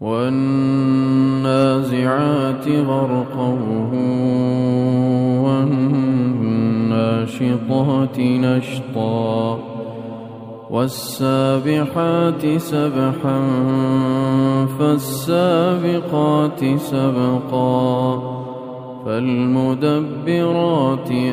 والنازعات 0.00 1.48
غرقا 2.68 3.58
والناشطات 6.96 8.18
نشطا 8.20 9.58
والسابحات 10.70 12.46
سبحا 12.56 13.40
فالسابقات 14.78 16.64
سبقا 16.76 18.18
فالمدبرات 19.06 20.30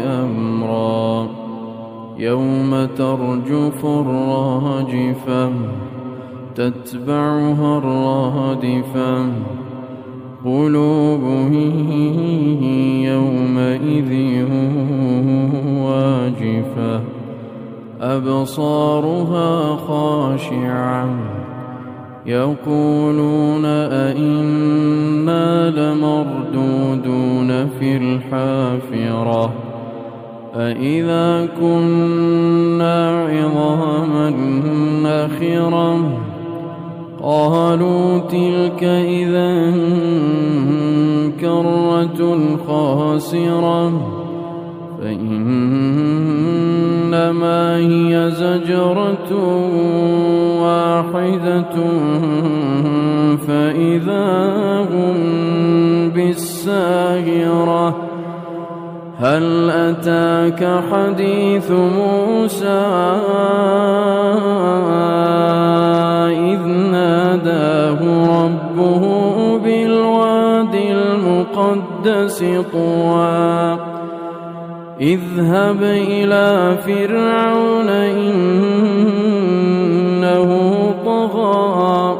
أمرا 0.06 1.28
يوم 2.18 2.86
ترجف 2.86 3.86
الراجفة 3.86 5.52
تتبعها 6.56 7.78
الرادفة. 7.78 9.26
قلوب 10.46 11.52
يومئذ 13.04 14.46
واجفة. 15.84 17.02
أبصارها 18.02 19.76
خاشعة. 19.76 21.10
يقولون 22.26 23.66
أئنا 23.66 25.70
لمردودون 25.70 27.70
في 27.80 27.98
الحافرة. 27.98 29.54
أئذا 30.56 31.50
كنا 31.60 33.26
عظاما 33.26 34.30
نخرا 35.04 36.02
قالوا 37.24 38.20
تلك 38.20 38.84
إذا 38.84 39.72
كرة 41.40 42.58
خاسرة 42.68 43.92
فإنما 45.02 45.38
هي 47.78 48.32
زجرة 48.32 49.32
واحدة 50.62 51.76
فإذا 53.48 54.28
هم 54.92 55.18
بالساهرة. 56.16 58.03
هل 59.24 59.70
أتاك 59.70 60.82
حديث 60.92 61.72
موسى 61.72 62.84
إذ 66.32 66.68
ناداه 66.68 68.00
ربه 68.44 69.04
بالواد 69.58 70.76
المقدس 70.76 72.44
طوى 72.74 73.78
اذهب 75.02 75.84
إلى 75.84 76.78
فرعون 76.86 77.90
إنه 77.90 78.90
طغى 81.06 82.18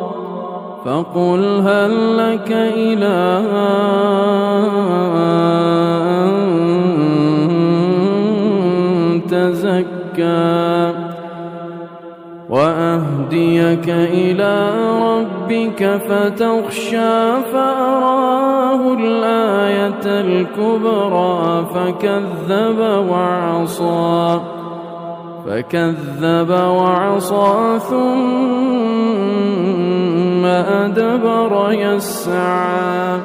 فقل 0.86 1.62
هل 1.68 2.18
لك 2.18 2.52
إلى 2.52 3.42
وأهديك 13.24 13.90
إلى 13.90 14.72
ربك 15.02 16.02
فتخشى 16.08 17.42
فأراه 17.54 18.94
الآية 18.94 20.06
الكبرى 20.06 21.66
فكذب 21.74 22.80
وعصى 23.10 24.40
فكذب 25.48 26.50
وعصى 26.50 27.80
ثم 27.90 28.84
أدبر 30.46 31.72
يسعى 31.72 33.20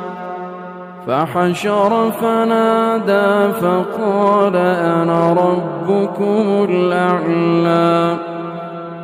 فحشر 1.06 2.10
فنادى 2.10 3.52
فقال 3.52 4.56
أنا 4.56 5.32
ربكم 5.32 6.66
الأعلى 6.70 8.07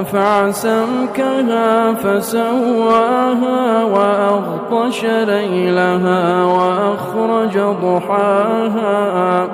رفع 0.00 0.50
سمكها 0.50 1.92
فسواها 1.92 3.84
وأغطش 3.84 5.04
ليلها 5.04 6.44
وأخرج 6.44 7.58
ضحاها 7.58 9.48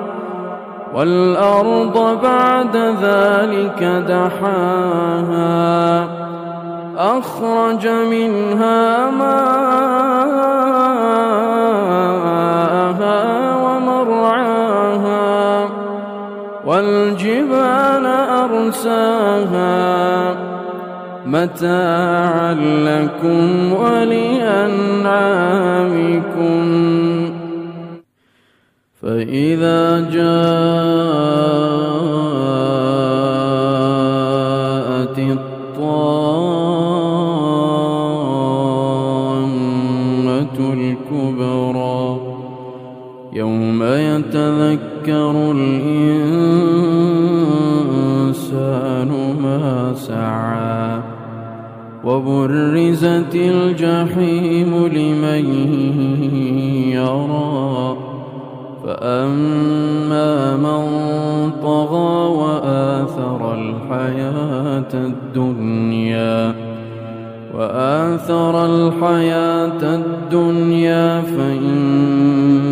والأرض 0.93 2.21
بعد 2.21 2.77
ذلك 2.77 3.83
دحاها 4.07 5.57
أخرج 6.97 7.87
منها 7.87 9.09
ماءها 9.09 10.37
ومرعاها 13.55 15.17
والجبال 16.65 17.36
أرساها 18.67 20.35
متاعا 21.25 22.53
لكم 22.87 23.73
ولأنعامكم. 23.73 25.07
فإذا 29.01 29.99
جاءت 29.99 30.37
الطامة 35.19 36.17
الكبرى 40.73 42.03
يوم 43.33 43.83
يتذكر 43.83 45.33
الإنسان 45.51 47.36
سعى 49.97 50.99
وبرزت 52.03 53.35
الجحيم 53.35 54.87
لمن 54.87 55.45
يرى 56.89 57.97
فأما 58.83 60.57
من 60.57 60.81
طغى 61.63 62.27
وآثر 62.37 63.53
الحياة 63.53 64.93
الدنيا 64.93 66.55
وآثر 67.55 68.65
الحياة 68.65 69.95
الدنيا 69.95 71.21
فإن 71.21 72.67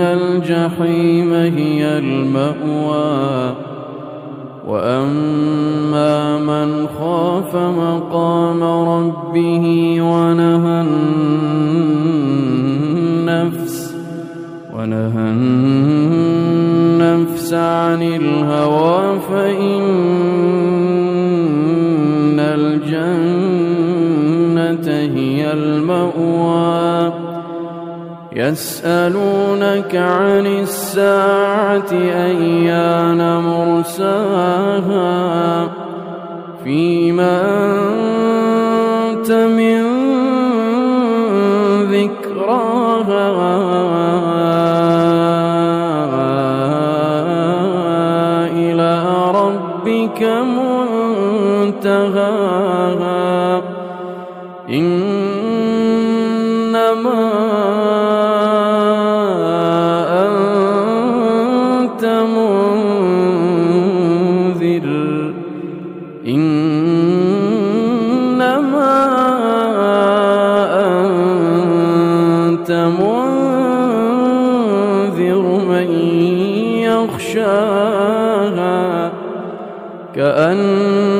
الجحيم 0.00 1.32
هي 1.32 1.98
المأوى 1.98 3.71
وأما 4.66 6.38
من 6.38 6.86
خاف 6.98 7.56
مقام 7.56 8.62
ربه 8.62 9.96
ونهى 10.00 10.82
النفس 13.22 13.94
ونهى 14.74 15.30
النفس 15.82 17.54
عن 17.54 18.02
الهوى 18.02 19.20
فإن 19.20 19.82
الجنة 22.40 23.78
هي 25.16 25.52
المأوى 25.52 26.11
يسألونك 28.36 29.96
عن 29.96 30.46
الساعة 30.46 31.92
أيان 31.92 33.40
مرساها 33.40 35.02
فيما 36.64 37.40
أنت 39.10 39.32
من 39.32 39.82
ذكراها 41.92 43.28
إلى 48.52 48.92
ربك 49.34 50.22
منتهاها 51.82 52.42
إنما 54.68 55.22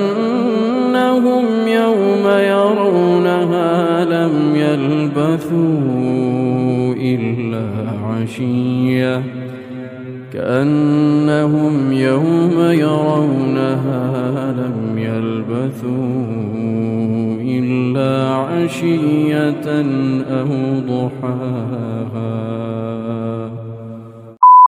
كأنهم 0.02 1.46
يوم 1.66 2.26
يرونها 2.26 4.04
لم 4.04 4.56
يلبثوا 4.56 5.74
إلا 6.96 7.66
عشية. 8.08 9.22
كأنهم 10.32 11.92
يوم 11.92 12.52
يرونها 12.58 14.02
لم 14.52 14.98
يلبثوا 14.98 16.26
إلا 17.40 18.28
عشية 18.34 19.66
أو 20.30 20.48
ضحاها. 20.88 22.51